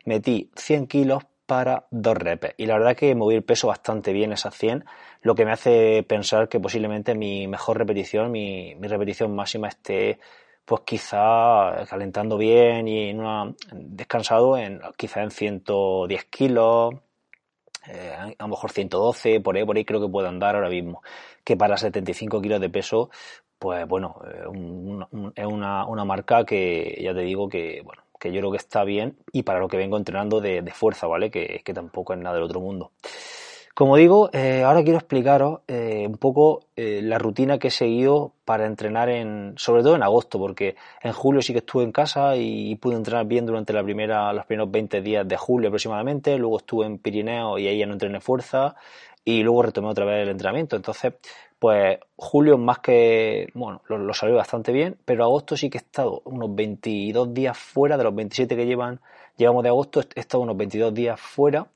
metí 0.06 0.50
100 0.56 0.88
kilos 0.88 1.24
para 1.46 1.86
dos 1.92 2.16
repes. 2.16 2.54
Y 2.58 2.66
la 2.66 2.78
verdad 2.78 2.96
que 2.96 3.14
moví 3.14 3.36
el 3.36 3.44
peso 3.44 3.68
bastante 3.68 4.14
bien 4.14 4.32
esas 4.32 4.56
100, 4.56 4.86
lo 5.22 5.36
que 5.36 5.46
me 5.46 5.52
hace 5.52 6.02
pensar 6.04 6.48
que 6.48 6.62
posiblemente 6.62 7.14
mi 7.14 7.46
mejor 7.48 7.78
repetición, 7.78 8.32
mi, 8.32 8.74
repetición 8.76 9.36
máxima 9.36 9.68
esté 9.68 10.20
pues 10.64 10.84
quizá 10.86 11.86
calentando 11.90 12.38
bien 12.38 12.88
y 12.88 13.10
en 13.10 13.20
una, 13.20 13.54
descansado 13.74 14.58
en 14.58 14.80
quizá 14.96 15.24
en 15.24 15.32
110 15.32 16.26
kilos, 16.26 16.94
eh, 17.88 18.16
a 18.16 18.44
lo 18.44 18.48
mejor 18.48 18.72
112, 18.72 19.42
por 19.42 19.58
ahí, 19.58 19.66
por 19.66 19.76
ahí 19.76 19.84
creo 19.84 20.00
que 20.00 20.08
puedo 20.08 20.30
andar 20.30 20.56
ahora 20.56 20.70
mismo. 20.70 21.02
Que 21.44 21.58
para 21.58 21.76
75 21.76 22.42
kilos 22.42 22.62
de 22.62 22.70
peso, 22.70 23.10
pues 23.60 23.86
bueno, 23.88 24.22
eh, 24.26 25.34
es 25.36 25.46
una, 25.46 25.86
una 25.86 26.06
marca 26.06 26.46
que 26.46 26.98
ya 27.04 27.14
te 27.14 27.22
digo 27.22 27.50
que, 27.50 27.82
bueno, 27.84 28.01
que 28.22 28.32
yo 28.32 28.40
creo 28.40 28.52
que 28.52 28.58
está 28.58 28.84
bien 28.84 29.18
y 29.34 29.42
para 29.42 29.60
lo 29.60 29.68
que 29.68 29.78
vengo 29.78 29.98
entrenando 29.98 30.40
de, 30.40 30.64
fuerza, 30.72 31.08
¿vale? 31.08 31.32
Que, 31.32 31.62
que, 31.66 31.74
tampoco 31.74 32.14
es 32.14 32.20
nada 32.20 32.36
del 32.36 32.44
otro 32.44 32.62
mundo. 32.62 32.92
Como 33.74 33.96
digo, 33.96 34.30
eh, 34.32 34.64
ahora 34.64 34.84
quiero 34.84 35.00
explicaros 35.00 35.62
eh, 35.68 36.06
un 36.08 36.18
poco 36.18 36.66
eh, 36.76 37.00
la 37.02 37.18
rutina 37.18 37.58
que 37.58 37.70
he 37.70 37.72
seguido 37.72 38.34
para 38.46 38.68
entrenar 38.68 39.10
en, 39.10 39.54
sobre 39.58 39.82
todo 39.82 39.96
en 39.96 40.04
agosto, 40.04 40.38
porque 40.38 40.76
en 41.02 41.14
julio 41.14 41.42
sí 41.42 41.52
que 41.52 41.60
estuve 41.60 41.84
en 41.84 41.92
casa 41.92 42.36
y, 42.36 42.76
pude 42.76 42.96
entrenar 42.96 43.26
bien 43.26 43.48
durante 43.48 43.74
la 43.74 43.84
primera, 43.84 44.32
los 44.34 44.46
primeros 44.46 44.70
20 44.70 45.02
días 45.02 45.28
de 45.28 45.38
julio 45.38 45.70
aproximadamente, 45.70 46.38
luego 46.38 46.58
estuve 46.58 46.86
en 46.86 47.00
Pirineo 47.00 47.58
y 47.58 47.68
ahí 47.68 47.80
ya 47.80 47.88
no 47.88 47.94
entrené 47.94 48.20
fuerza 48.20 48.76
y 49.26 49.42
luego 49.42 49.64
retomé 49.64 49.88
otra 49.88 50.06
vez 50.06 50.24
el 50.24 50.30
entrenamiento. 50.30 50.76
Entonces, 50.76 51.14
pues 51.62 52.00
julio 52.16 52.58
más 52.58 52.80
que, 52.80 53.50
bueno, 53.54 53.84
lo, 53.88 54.16
salió 54.16 54.36
bastante 54.36 54.72
bien, 54.72 54.98
pero 55.06 55.24
agosto 55.24 55.56
sí 55.56 55.70
que 55.70 55.78
he 55.78 55.82
estado 55.82 56.24
unos 56.26 56.56
22 56.56 57.36
días 57.36 57.56
fuera, 57.56 57.98
de 57.98 58.04
los 58.04 58.16
27 58.16 58.56
que 58.56 58.66
llevan, 58.66 59.00
llevamos 59.38 59.62
de 59.62 59.70
agosto, 59.70 60.02
he 60.16 60.20
estado 60.20 60.42
unos 60.42 60.58
22 60.58 60.92
días 60.92 61.20
fuera 61.20 61.68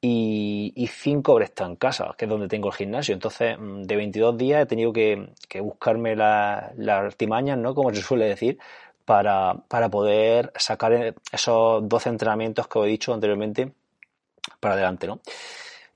y, 0.00 0.72
y 0.74 0.88
5 0.88 1.30
habré 1.30 1.44
estado 1.44 1.70
en 1.70 1.76
casa, 1.76 2.16
que 2.18 2.24
es 2.24 2.28
donde 2.28 2.48
tengo 2.48 2.66
el 2.66 2.74
gimnasio. 2.74 3.14
Entonces, 3.14 3.56
mm, 3.56 3.82
de 3.82 3.94
22 3.96 4.36
días 4.36 4.62
he 4.62 4.66
tenido 4.66 4.92
que, 4.92 5.28
buscarme 5.60 6.16
las 6.16 6.72
artimañas, 6.88 7.58
¿no? 7.58 7.76
Como 7.76 7.94
se 7.94 8.02
suele 8.02 8.24
decir, 8.24 8.58
para, 9.04 9.54
para 9.68 9.88
poder 9.88 10.52
sacar 10.56 11.14
esos 11.30 11.88
12 11.88 12.08
entrenamientos 12.08 12.66
que 12.66 12.78
os 12.80 12.86
he 12.86 12.88
dicho 12.88 13.14
anteriormente 13.14 13.70
para 14.58 14.74
adelante, 14.74 15.06
¿no? 15.06 15.20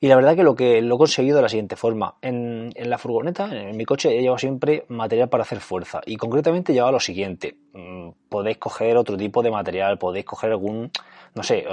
Y 0.03 0.09
la 0.09 0.17
verdad 0.17 0.35
que 0.35 0.43
lo 0.43 0.57
que 0.57 0.83
lo 0.83 0.97
he 0.97 0.99
conseguido 0.99 1.37
de 1.37 1.43
la 1.43 1.49
siguiente 1.49 1.77
forma. 1.77 2.17
En, 2.21 2.73
la 2.75 2.99
furgoneta, 2.99 3.49
en 3.53 3.77
mi 3.77 3.85
coche, 3.85 4.11
he 4.11 4.21
llevado 4.21 4.37
siempre 4.37 4.85
material 4.89 5.29
para 5.29 5.45
hacer 5.45 5.61
fuerza. 5.61 6.01
Y 6.05 6.17
concretamente 6.17 6.73
llevaba 6.73 6.91
lo 6.91 6.99
siguiente. 6.99 7.55
Mm, 7.73 8.09
podéis 8.29 8.59
coger 8.59 8.97
otro 8.97 9.17
tipo 9.17 9.45
de 9.45 9.53
material, 9.53 9.99
podéis 9.99 10.25
coger 10.25 10.51
algún, 10.51 10.91
no 11.37 11.43
sé, 11.45 11.65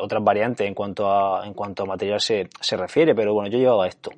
otras 0.00 0.24
variantes 0.24 0.66
en 0.66 0.72
cuanto 0.72 1.12
a, 1.12 1.46
en 1.46 1.52
cuanto 1.52 1.82
a 1.82 1.86
material 1.86 2.22
se, 2.22 2.48
se 2.58 2.74
refiere, 2.78 3.14
pero 3.14 3.34
bueno, 3.34 3.50
yo 3.50 3.58
llevaba 3.58 3.86
esto. 3.86 4.12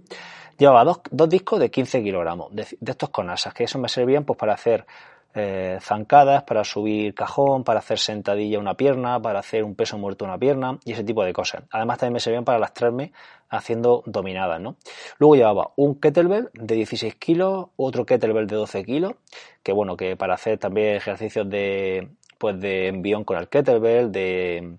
Llevaba 0.56 0.84
dos, 0.84 1.00
dos 1.10 1.28
discos 1.28 1.58
de 1.58 1.72
15 1.72 2.04
kilogramos, 2.04 2.54
de, 2.54 2.64
estos 2.86 3.08
con 3.08 3.30
asas, 3.30 3.52
que 3.52 3.64
eso 3.64 3.80
me 3.80 3.88
servían 3.88 4.22
pues 4.22 4.38
para 4.38 4.54
hacer 4.54 4.86
eh, 5.34 5.78
zancadas, 5.80 6.42
para 6.42 6.64
subir 6.64 7.14
cajón, 7.14 7.62
para 7.62 7.78
hacer 7.78 7.98
sentadilla 7.98 8.58
una 8.58 8.74
pierna, 8.74 9.20
para 9.20 9.38
hacer 9.38 9.64
un 9.64 9.74
peso 9.74 9.96
muerto 9.98 10.24
una 10.24 10.38
pierna 10.38 10.78
y 10.84 10.92
ese 10.92 11.04
tipo 11.04 11.24
de 11.24 11.32
cosas. 11.32 11.62
Además 11.70 11.98
también 11.98 12.14
me 12.14 12.20
servían 12.20 12.44
para 12.44 12.58
lastrarme 12.58 13.12
haciendo 13.48 14.02
dominadas, 14.06 14.60
¿no? 14.60 14.76
Luego 15.18 15.36
llevaba 15.36 15.70
un 15.76 16.00
kettlebell 16.00 16.50
de 16.54 16.74
16 16.74 17.14
kilos, 17.16 17.68
otro 17.76 18.06
kettlebell 18.06 18.46
de 18.46 18.56
12 18.56 18.84
kilos, 18.84 19.14
que 19.62 19.72
bueno, 19.72 19.96
que 19.96 20.16
para 20.16 20.34
hacer 20.34 20.58
también 20.58 20.96
ejercicios 20.96 21.48
de, 21.48 22.08
pues 22.38 22.60
de 22.60 22.88
envión 22.88 23.24
con 23.24 23.38
el 23.38 23.48
kettlebell, 23.48 24.10
de 24.10 24.78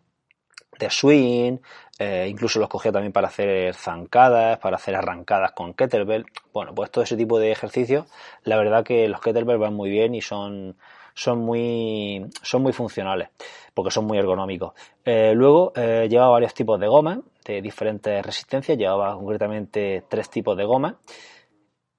de 0.86 0.90
swing, 0.90 1.58
eh, 2.00 2.28
incluso 2.30 2.60
los 2.60 2.70
cogía 2.70 2.92
también 2.92 3.14
para 3.14 3.28
hacer 3.28 3.74
zancadas, 3.76 4.58
para 4.60 4.76
hacer 4.76 4.96
arrancadas 4.96 5.52
con 5.54 5.74
kettlebell. 5.74 6.26
Bueno, 6.54 6.74
pues 6.74 6.92
todo 6.92 7.04
ese 7.04 7.16
tipo 7.16 7.40
de 7.40 7.52
ejercicios, 7.52 8.08
la 8.44 8.58
verdad 8.58 8.84
que 8.84 9.08
los 9.08 9.22
kettlebell 9.22 9.58
van 9.58 9.74
muy 9.74 9.90
bien 9.90 10.16
y 10.16 10.22
son, 10.22 10.76
son, 11.14 11.40
muy, 11.40 12.26
son 12.42 12.64
muy 12.64 12.74
funcionales, 12.74 13.30
porque 13.74 13.92
son 13.92 14.06
muy 14.06 14.18
ergonómicos. 14.18 14.74
Eh, 15.06 15.34
luego 15.36 15.72
eh, 15.76 16.08
llevaba 16.10 16.32
varios 16.32 16.54
tipos 16.54 16.80
de 16.80 16.88
gomas, 16.88 17.20
de 17.46 17.62
diferentes 17.62 18.26
resistencias, 18.26 18.78
llevaba 18.78 19.16
concretamente 19.16 20.04
tres 20.10 20.30
tipos 20.30 20.58
de 20.58 20.66
gomas 20.66 20.96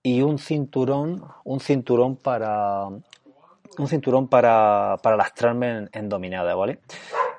y 0.03 0.23
un 0.23 0.39
cinturón, 0.39 1.25
un 1.45 1.61
cinturón 1.61 2.17
para 2.17 2.89
un 3.79 3.89
cinturón 3.89 4.29
para, 4.29 4.97
para 5.03 5.17
lastrarme 5.17 5.89
en, 5.93 6.09
dominada, 6.09 6.55
¿vale? 6.55 6.81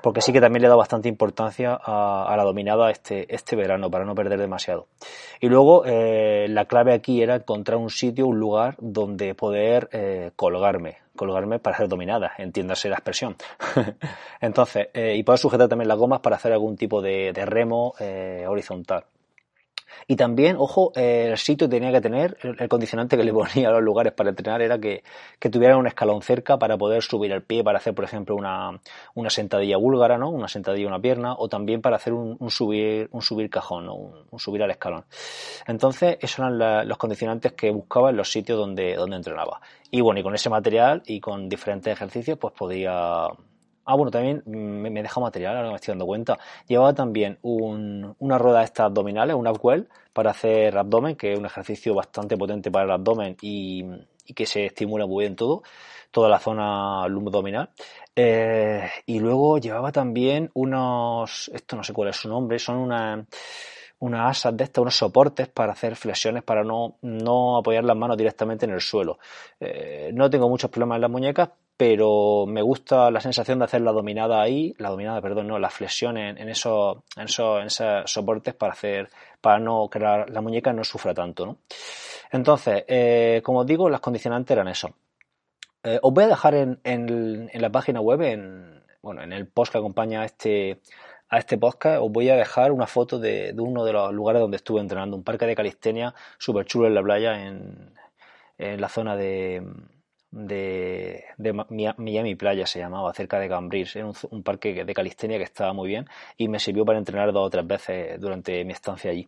Porque 0.03 0.19
sí 0.19 0.33
que 0.33 0.41
también 0.41 0.61
le 0.61 0.65
he 0.65 0.67
dado 0.67 0.79
bastante 0.79 1.07
importancia 1.07 1.79
a, 1.81 2.35
la 2.35 2.43
dominada 2.43 2.91
este, 2.91 3.33
este 3.33 3.55
verano 3.55 3.89
para 3.89 4.03
no 4.03 4.13
perder 4.13 4.37
demasiado. 4.37 4.87
Y 5.39 5.47
luego 5.47 5.85
eh, 5.85 6.47
la 6.49 6.65
clave 6.65 6.91
aquí 6.93 7.21
era 7.21 7.37
encontrar 7.37 7.77
un 7.77 7.89
sitio, 7.89 8.27
un 8.27 8.37
lugar 8.37 8.75
donde 8.79 9.33
poder 9.33 9.87
eh, 9.93 10.31
colgarme, 10.35 10.97
colgarme 11.15 11.59
para 11.59 11.77
hacer 11.77 11.87
dominada, 11.87 12.33
entiéndase 12.37 12.89
la 12.89 12.95
expresión. 12.95 13.37
Entonces, 14.41 14.89
eh, 14.93 15.15
y 15.15 15.23
poder 15.23 15.39
sujetar 15.39 15.69
también 15.69 15.87
las 15.87 15.97
gomas 15.97 16.19
para 16.19 16.35
hacer 16.35 16.51
algún 16.51 16.75
tipo 16.75 17.01
de, 17.01 17.31
de 17.31 17.45
remo 17.45 17.93
horizontal. 18.45 19.05
Y 20.07 20.15
también, 20.15 20.55
ojo, 20.57 20.91
el 20.95 21.37
sitio 21.37 21.69
tenía 21.69 21.91
que 21.91 22.01
tener, 22.01 22.37
el, 22.43 22.67
condicionante 22.69 23.17
que 23.17 23.23
le 23.23 23.33
ponía 23.33 23.69
a 23.69 23.71
los 23.71 23.81
lugares 23.81 24.13
para 24.13 24.29
entrenar 24.29 24.61
era 24.61 24.79
que, 24.79 25.03
que 25.39 25.49
un 25.73 25.87
escalón 25.87 26.21
cerca 26.21 26.57
para 26.57 26.77
poder 26.77 27.01
subir 27.01 27.31
el 27.31 27.43
pie, 27.43 27.63
para 27.63 27.77
hacer, 27.77 27.93
por 27.93 28.05
ejemplo, 28.05 28.35
una, 28.35 28.79
una 29.15 29.29
sentadilla 29.29 29.77
búlgara, 29.77 30.17
¿no? 30.17 30.29
Una 30.29 30.47
sentadilla 30.47 30.87
una 30.87 30.99
pierna, 30.99 31.35
o 31.37 31.47
también 31.47 31.81
para 31.81 31.95
hacer 31.95 32.13
un, 32.13 32.35
un 32.39 32.51
subir, 32.51 33.07
un 33.11 33.21
subir 33.21 33.49
cajón, 33.49 33.85
¿no? 33.85 33.95
un, 33.95 34.39
subir 34.39 34.61
al 34.63 34.71
escalón. 34.71 35.05
Entonces, 35.67 36.17
esos 36.21 36.39
eran 36.39 36.87
los 36.87 36.97
condicionantes 36.97 37.53
que 37.53 37.71
buscaba 37.71 38.09
en 38.09 38.17
los 38.17 38.31
sitios 38.31 38.57
donde, 38.57 38.95
donde 38.95 39.15
entrenaba. 39.15 39.61
Y 39.89 40.01
bueno, 40.01 40.19
y 40.19 40.23
con 40.23 40.35
ese 40.35 40.49
material 40.49 41.03
y 41.05 41.19
con 41.19 41.47
diferentes 41.47 41.93
ejercicios, 41.93 42.37
pues 42.37 42.53
podía 42.53 43.27
Ah, 43.85 43.95
bueno, 43.95 44.11
también 44.11 44.43
me, 44.45 44.89
me 44.89 45.01
deja 45.01 45.19
material, 45.19 45.57
ahora 45.57 45.69
me 45.69 45.75
estoy 45.75 45.91
dando 45.91 46.05
cuenta. 46.05 46.39
Llevaba 46.67 46.93
también 46.93 47.37
un, 47.41 48.15
una 48.19 48.37
rueda 48.37 48.59
de 48.59 48.65
estas 48.65 48.85
abdominales, 48.85 49.35
un 49.35 49.47
upwell, 49.47 49.89
para 50.13 50.31
hacer 50.31 50.77
abdomen, 50.77 51.15
que 51.15 51.33
es 51.33 51.39
un 51.39 51.45
ejercicio 51.45 51.93
bastante 51.93 52.37
potente 52.37 52.71
para 52.71 52.85
el 52.85 52.91
abdomen 52.91 53.35
y, 53.41 53.83
que 54.35 54.45
se 54.45 54.67
estimula 54.67 55.05
muy 55.05 55.23
bien 55.25 55.35
todo, 55.35 55.63
toda 56.11 56.29
la 56.29 56.39
zona 56.39 57.03
abdominal. 57.03 57.69
Eh, 58.15 58.89
y 59.05 59.19
luego 59.19 59.57
llevaba 59.57 59.91
también 59.91 60.49
unos, 60.53 61.51
esto 61.53 61.75
no 61.75 61.83
sé 61.83 61.91
cuál 61.93 62.09
es 62.09 62.15
su 62.15 62.29
nombre, 62.29 62.59
son 62.59 62.77
unas 62.77 63.25
unas 64.03 64.37
asas 64.37 64.57
de 64.57 64.65
estas, 64.65 64.81
unos 64.81 64.95
soportes 64.95 65.47
para 65.47 65.71
hacer 65.71 65.95
flexiones, 65.95 66.43
para 66.43 66.63
no, 66.63 66.97
no 67.01 67.57
apoyar 67.57 67.85
las 67.85 67.95
manos 67.95 68.17
directamente 68.17 68.65
en 68.65 68.73
el 68.73 68.81
suelo. 68.81 69.17
Eh, 69.61 70.11
no 70.13 70.29
tengo 70.29 70.49
muchos 70.49 70.69
problemas 70.69 70.97
en 70.97 71.01
las 71.03 71.11
muñecas, 71.11 71.49
pero 71.75 72.45
me 72.47 72.61
gusta 72.61 73.09
la 73.09 73.19
sensación 73.19 73.59
de 73.59 73.65
hacer 73.65 73.81
la 73.81 73.91
dominada 73.91 74.41
ahí, 74.41 74.75
la 74.77 74.89
dominada, 74.89 75.21
perdón, 75.21 75.47
no, 75.47 75.57
la 75.59 75.69
flexión 75.69 76.17
en, 76.17 76.37
esos, 76.49 76.97
en, 77.17 77.23
esos, 77.25 78.11
soportes 78.11 78.53
para 78.53 78.73
hacer, 78.73 79.09
para 79.41 79.59
no 79.59 79.89
que 79.89 79.99
la, 79.99 80.25
muñeca 80.41 80.71
no 80.71 80.83
sufra 80.83 81.13
tanto, 81.13 81.45
¿no? 81.45 81.57
Entonces, 82.31 82.83
eh, 82.87 83.41
como 83.43 83.59
os 83.61 83.65
digo, 83.65 83.89
las 83.89 84.01
condicionantes 84.01 84.51
eran 84.51 84.67
eso. 84.67 84.95
Eh, 85.83 85.99
os 86.01 86.13
voy 86.13 86.23
a 86.25 86.27
dejar 86.27 86.55
en, 86.55 86.79
en, 86.83 87.49
la 87.61 87.69
página 87.71 88.01
web, 88.01 88.21
en, 88.21 88.83
bueno, 89.01 89.21
en 89.23 89.33
el 89.33 89.47
post 89.47 89.71
que 89.71 89.77
acompaña 89.79 90.21
a 90.21 90.25
este, 90.25 90.79
a 91.29 91.39
este 91.39 91.57
podcast, 91.57 92.01
os 92.01 92.11
voy 92.11 92.29
a 92.29 92.35
dejar 92.35 92.71
una 92.71 92.87
foto 92.87 93.19
de, 93.19 93.53
de 93.53 93.61
uno 93.61 93.83
de 93.83 93.93
los 93.93 94.13
lugares 94.13 94.41
donde 94.41 94.57
estuve 94.57 94.79
entrenando, 94.79 95.17
un 95.17 95.23
parque 95.23 95.45
de 95.45 95.55
calistenia 95.55 96.13
súper 96.37 96.65
chulo 96.65 96.87
en 96.87 96.95
la 96.95 97.03
playa, 97.03 97.47
en, 97.47 97.93
en 98.57 98.81
la 98.81 98.89
zona 98.89 99.15
de, 99.15 99.63
de, 100.33 101.25
Miami 101.97 102.35
Playa 102.35 102.65
se 102.65 102.79
llamaba, 102.79 103.13
cerca 103.13 103.39
de 103.39 103.47
Cambridge. 103.47 103.95
Era 103.95 104.11
un, 104.31 104.43
parque 104.43 104.83
de 104.83 104.93
calistenia 104.93 105.37
que 105.37 105.43
estaba 105.43 105.73
muy 105.73 105.87
bien 105.87 106.07
y 106.37 106.47
me 106.47 106.59
sirvió 106.59 106.85
para 106.85 106.99
entrenar 106.99 107.31
dos 107.31 107.47
o 107.47 107.49
tres 107.49 107.65
veces 107.67 108.19
durante 108.19 108.63
mi 108.65 108.73
estancia 108.73 109.11
allí. 109.11 109.27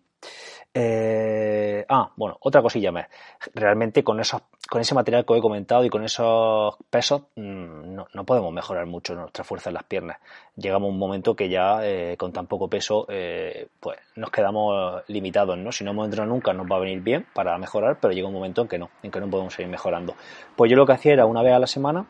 Eh, 0.78 1.86
ah, 1.88 2.12
bueno, 2.18 2.38
otra 2.42 2.62
cosilla 2.62 2.92
más. 2.92 3.08
Realmente 3.54 4.04
con, 4.04 4.20
esos, 4.20 4.42
con 4.70 4.82
ese 4.82 4.94
material 4.94 5.26
que 5.26 5.38
he 5.38 5.42
comentado 5.42 5.86
y 5.86 5.90
con 5.90 6.04
esos 6.04 6.76
pesos 6.90 7.22
mm, 7.38 7.96
no, 8.14 8.26
podemos 8.26 8.52
mejorar 8.52 8.86
mucho 8.86 9.16
nuestra 9.16 9.46
fuerza 9.46 9.70
en 9.70 9.76
las 9.76 9.86
piernas. 9.86 10.18
Llegamos 10.58 10.88
a 10.88 10.92
un 10.92 11.00
momento 11.00 11.34
que 11.34 11.48
ya 11.48 11.80
eh, 11.82 12.18
con 12.18 12.34
tan 12.34 12.48
poco 12.48 12.70
peso 12.70 13.06
eh, 13.08 13.70
pues 13.80 13.98
nos 14.18 14.30
quedamos 14.32 15.02
limitados, 15.08 15.58
¿no? 15.58 15.72
Si 15.72 15.86
no 15.86 15.92
hemos 15.92 16.06
entrenado 16.06 16.34
nunca 16.34 16.52
nos 16.52 16.70
va 16.70 16.76
a 16.76 16.80
venir 16.80 17.00
bien 17.00 17.26
para 17.34 17.58
mejorar, 17.58 17.98
pero 18.02 18.14
llega 18.14 18.28
un 18.28 18.34
momento 18.34 18.62
en 18.64 18.68
que 18.68 18.78
no, 18.78 18.90
en 19.02 19.12
que 19.12 19.22
no 19.22 19.30
podemos 19.30 19.54
seguir 19.54 19.72
mejorando. 19.72 20.16
Pues 20.58 20.70
yo 20.70 20.76
lo 20.76 20.86
que 20.86 20.92
hacía 20.92 21.14
era 21.14 21.26
una 21.26 21.42
vez 21.42 21.54
a 21.54 21.60
la 21.60 21.68
semana 21.68 22.06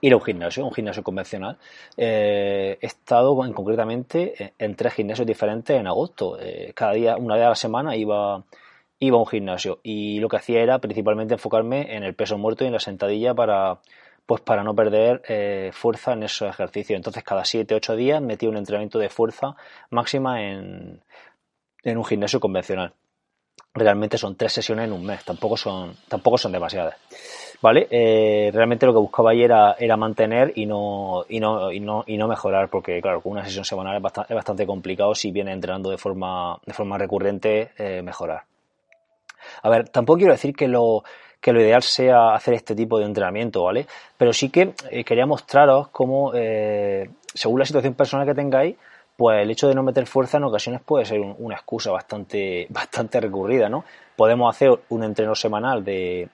ir 0.00 0.12
a 0.12 0.16
un 0.16 0.22
gimnasio, 0.22 0.64
un 0.64 0.72
gimnasio 0.72 1.02
convencional. 1.02 1.58
Eh, 1.96 2.78
he 2.80 2.86
estado 2.86 3.44
en, 3.44 3.52
concretamente 3.52 4.54
en 4.58 4.74
tres 4.74 4.94
gimnasios 4.94 5.26
diferentes 5.26 5.78
en 5.78 5.86
agosto. 5.86 6.38
Eh, 6.40 6.72
cada 6.74 6.92
día, 6.92 7.16
una 7.16 7.36
vez 7.36 7.44
a 7.46 7.48
la 7.50 7.54
semana, 7.54 7.96
iba, 7.96 8.44
iba 8.98 9.16
a 9.16 9.20
un 9.20 9.26
gimnasio. 9.26 9.80
Y 9.82 10.20
lo 10.20 10.28
que 10.28 10.36
hacía 10.36 10.62
era 10.62 10.78
principalmente 10.78 11.34
enfocarme 11.34 11.94
en 11.96 12.04
el 12.04 12.14
peso 12.14 12.38
muerto 12.38 12.64
y 12.64 12.68
en 12.68 12.72
la 12.74 12.80
sentadilla 12.80 13.34
para, 13.34 13.80
pues 14.26 14.40
para 14.42 14.62
no 14.64 14.74
perder 14.74 15.22
eh, 15.28 15.70
fuerza 15.72 16.12
en 16.12 16.22
esos 16.24 16.48
ejercicios. 16.48 16.96
Entonces, 16.96 17.24
cada 17.24 17.42
7-8 17.42 17.96
días 17.96 18.22
metía 18.22 18.48
un 18.48 18.56
entrenamiento 18.56 18.98
de 18.98 19.08
fuerza 19.10 19.56
máxima 19.90 20.42
en, 20.42 21.02
en 21.82 21.98
un 21.98 22.04
gimnasio 22.04 22.40
convencional. 22.40 22.94
Realmente 23.72 24.18
son 24.18 24.34
tres 24.34 24.52
sesiones 24.52 24.86
en 24.86 24.92
un 24.92 25.06
mes, 25.06 25.24
tampoco 25.24 25.56
son, 25.56 25.94
tampoco 26.08 26.36
son 26.36 26.52
demasiadas. 26.52 26.96
¿vale? 27.60 27.86
Eh, 27.90 28.50
realmente 28.52 28.86
lo 28.86 28.92
que 28.92 28.98
buscaba 28.98 29.30
ahí 29.30 29.42
era, 29.42 29.76
era 29.78 29.96
mantener 29.96 30.52
y 30.56 30.66
no, 30.66 31.24
y, 31.28 31.40
no, 31.40 31.70
y, 31.70 31.80
no, 31.80 32.04
y 32.06 32.16
no 32.16 32.28
mejorar, 32.28 32.68
porque 32.68 33.00
claro, 33.00 33.20
con 33.20 33.32
una 33.32 33.44
sesión 33.44 33.64
semanal 33.64 33.96
es 33.96 34.02
bastante, 34.02 34.32
es 34.32 34.36
bastante 34.36 34.66
complicado 34.66 35.14
si 35.14 35.30
viene 35.30 35.52
entrenando 35.52 35.90
de 35.90 35.98
forma, 35.98 36.58
de 36.64 36.72
forma 36.72 36.98
recurrente 36.98 37.70
eh, 37.76 38.02
mejorar. 38.02 38.42
A 39.62 39.70
ver, 39.70 39.88
tampoco 39.88 40.18
quiero 40.18 40.32
decir 40.32 40.54
que 40.54 40.68
lo, 40.68 41.02
que 41.40 41.52
lo 41.52 41.60
ideal 41.60 41.82
sea 41.82 42.34
hacer 42.34 42.54
este 42.54 42.74
tipo 42.74 42.98
de 42.98 43.04
entrenamiento, 43.04 43.64
¿vale? 43.64 43.86
Pero 44.16 44.32
sí 44.32 44.50
que 44.50 44.74
eh, 44.90 45.04
quería 45.04 45.26
mostraros 45.26 45.88
cómo, 45.88 46.32
según 46.32 47.58
la 47.58 47.64
situación 47.64 47.94
personal 47.94 48.26
que 48.26 48.34
tengáis, 48.34 48.76
pues 49.20 49.42
el 49.42 49.50
hecho 49.50 49.68
de 49.68 49.74
no 49.74 49.82
meter 49.82 50.06
fuerza 50.06 50.38
en 50.38 50.44
ocasiones 50.44 50.80
puede 50.80 51.04
ser 51.04 51.20
una 51.20 51.54
excusa 51.54 51.90
bastante, 51.90 52.66
bastante 52.70 53.20
recurrida, 53.20 53.68
¿no? 53.68 53.84
Podemos 54.16 54.48
hacer 54.48 54.70
un 54.88 55.04
entreno 55.04 55.34
semanal 55.34 55.84
de, 55.84 56.26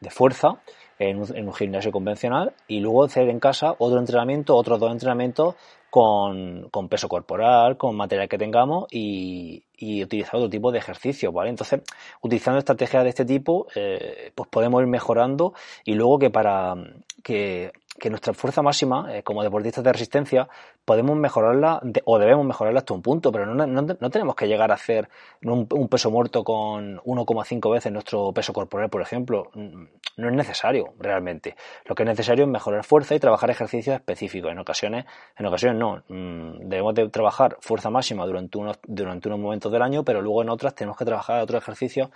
de 0.00 0.10
fuerza 0.10 0.56
en 0.98 1.18
un, 1.18 1.52
gimnasio 1.52 1.92
convencional 1.92 2.54
y 2.66 2.80
luego 2.80 3.04
hacer 3.04 3.28
en 3.28 3.40
casa 3.40 3.74
otro 3.76 3.98
entrenamiento, 3.98 4.56
otros 4.56 4.80
dos 4.80 4.90
entrenamientos 4.90 5.54
con, 5.90 6.70
con 6.70 6.88
peso 6.88 7.10
corporal, 7.10 7.76
con 7.76 7.94
material 7.94 8.26
que 8.26 8.38
tengamos 8.38 8.86
y, 8.90 9.62
y, 9.76 10.02
utilizar 10.02 10.36
otro 10.36 10.48
tipo 10.48 10.72
de 10.72 10.78
ejercicio, 10.78 11.32
¿vale? 11.32 11.50
Entonces, 11.50 11.82
utilizando 12.22 12.58
estrategias 12.58 13.02
de 13.02 13.10
este 13.10 13.26
tipo, 13.26 13.66
eh, 13.74 14.32
pues 14.34 14.48
podemos 14.48 14.80
ir 14.80 14.88
mejorando 14.88 15.52
y 15.84 15.92
luego 15.92 16.18
que 16.18 16.30
para 16.30 16.74
que 17.22 17.70
que 18.00 18.10
nuestra 18.10 18.34
fuerza 18.34 18.62
máxima, 18.62 19.14
eh, 19.14 19.22
como 19.22 19.44
deportistas 19.44 19.84
de 19.84 19.92
resistencia, 19.92 20.48
podemos 20.84 21.16
mejorarla 21.16 21.80
o 22.04 22.18
debemos 22.18 22.44
mejorarla 22.44 22.80
hasta 22.80 22.94
un 22.94 23.02
punto, 23.02 23.30
pero 23.30 23.46
no, 23.46 23.66
no, 23.66 24.10
tenemos 24.10 24.34
que 24.34 24.48
llegar 24.48 24.72
a 24.72 24.74
hacer 24.74 25.08
un, 25.42 25.66
peso 25.88 26.10
muerto 26.10 26.42
con 26.42 26.98
1,5 26.98 27.72
veces 27.72 27.92
nuestro 27.92 28.32
peso 28.32 28.52
corporal, 28.52 28.90
por 28.90 29.02
ejemplo. 29.02 29.50
No 29.54 30.28
es 30.28 30.34
necesario 30.34 30.94
realmente. 30.98 31.54
Lo 31.84 31.94
que 31.94 32.02
es 32.02 32.08
necesario 32.08 32.44
es 32.44 32.50
mejorar 32.50 32.84
fuerza 32.84 33.14
y 33.14 33.20
trabajar 33.20 33.50
ejercicios 33.50 33.94
específicos. 33.94 34.50
En 34.50 34.58
ocasiones, 34.58 35.04
en 35.36 35.46
ocasiones 35.46 35.78
no. 35.78 36.02
Mm, 36.08 36.68
debemos 36.68 36.94
de 36.94 37.08
trabajar 37.08 37.56
fuerza 37.60 37.90
máxima 37.90 38.26
durante 38.26 38.58
unos, 38.58 38.78
durante 38.86 39.28
unos 39.28 39.38
momentos 39.38 39.70
del 39.70 39.82
año, 39.82 40.04
pero 40.04 40.20
luego 40.20 40.42
en 40.42 40.50
otras 40.50 40.74
tenemos 40.74 40.96
que 40.96 41.04
trabajar 41.04 41.40
otros 41.42 41.62
ejercicios 41.62 42.10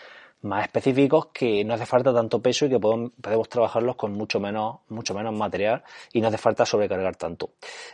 más 0.45 0.65
específicos 0.65 1.27
que 1.33 1.65
no 1.65 1.75
hace 1.75 1.87
falta 1.87 2.13
tanto 2.13 2.41
peso 2.41 2.67
y 2.67 2.69
que 2.69 2.79
podemos, 2.79 3.13
podemos 3.21 3.49
trabajarlos 3.49 3.97
con 3.97 4.13
mucho 4.13 4.41
menos, 4.41 4.81
mucho 4.89 5.15
menos 5.15 5.35
material 5.35 5.83
y 6.13 6.21
no 6.21 6.29
hace 6.29 6.39
falta 6.39 6.67
sobrecargar 6.67 7.17
tanto. 7.17 7.51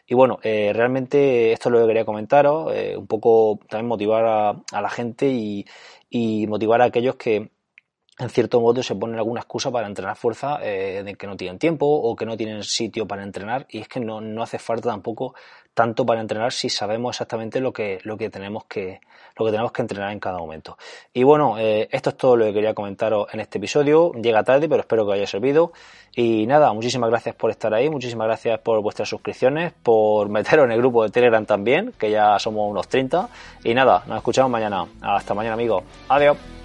Y 0.06 0.14
bueno, 0.14 0.38
eh, 0.42 0.72
realmente 0.74 1.52
esto 1.52 1.68
es 1.68 1.72
lo 1.72 1.80
que 1.80 1.86
quería 1.86 2.04
comentaros, 2.04 2.72
eh, 2.74 2.96
un 2.96 3.06
poco 3.06 3.58
también 3.68 3.88
motivar 3.88 4.24
a, 4.24 4.80
la 4.80 4.90
gente 4.90 5.28
y 5.28 6.46
motivar 6.46 6.82
a 6.82 6.86
aquellos 6.86 7.16
que 7.16 7.50
en 8.20 8.30
cierto 8.30 8.60
modo 8.60 8.82
se 8.82 8.94
ponen 8.94 9.16
alguna 9.16 9.40
excusa 9.40 9.70
para 9.70 9.86
entrenar 9.86 10.16
fuerza 10.16 10.58
eh, 10.62 11.02
de 11.04 11.14
que 11.14 11.26
no 11.26 11.36
tienen 11.36 11.58
tiempo 11.58 11.86
o 11.86 12.14
que 12.16 12.26
no 12.26 12.36
tienen 12.36 12.62
sitio 12.62 13.06
para 13.06 13.22
entrenar 13.22 13.66
y 13.68 13.78
es 13.78 13.88
que 13.88 14.00
no, 14.00 14.20
no 14.20 14.42
hace 14.42 14.58
falta 14.58 14.90
tampoco 14.90 15.34
tanto 15.74 16.04
para 16.04 16.20
entrenar 16.20 16.52
si 16.52 16.68
sabemos 16.68 17.16
exactamente 17.16 17.60
lo 17.60 17.72
que, 17.72 18.00
lo 18.02 18.16
que 18.16 18.28
tenemos 18.28 18.64
que 18.64 19.00
lo 19.36 19.46
que 19.46 19.52
tenemos 19.52 19.72
que 19.72 19.82
entrenar 19.82 20.12
en 20.12 20.20
cada 20.20 20.38
momento. 20.38 20.76
Y 21.14 21.22
bueno, 21.22 21.58
eh, 21.58 21.88
esto 21.90 22.10
es 22.10 22.16
todo 22.16 22.36
lo 22.36 22.44
que 22.44 22.52
quería 22.52 22.74
comentaros 22.74 23.32
en 23.32 23.40
este 23.40 23.58
episodio. 23.58 24.12
Llega 24.12 24.42
tarde, 24.42 24.68
pero 24.68 24.80
espero 24.80 25.04
que 25.04 25.12
os 25.12 25.16
haya 25.16 25.26
servido. 25.26 25.72
Y 26.14 26.46
nada, 26.46 26.72
muchísimas 26.72 27.08
gracias 27.08 27.34
por 27.36 27.50
estar 27.50 27.72
ahí, 27.72 27.88
muchísimas 27.88 28.26
gracias 28.26 28.58
por 28.60 28.82
vuestras 28.82 29.08
suscripciones, 29.08 29.72
por 29.72 30.28
meteros 30.30 30.66
en 30.66 30.72
el 30.72 30.78
grupo 30.78 31.04
de 31.04 31.10
Telegram 31.10 31.46
también, 31.46 31.92
que 31.98 32.10
ya 32.10 32.38
somos 32.38 32.70
unos 32.70 32.88
30. 32.88 33.28
Y 33.64 33.74
nada, 33.74 34.02
nos 34.06 34.18
escuchamos 34.18 34.50
mañana. 34.50 34.86
Hasta 35.00 35.34
mañana 35.34 35.54
amigos. 35.54 35.84
Adiós. 36.08 36.59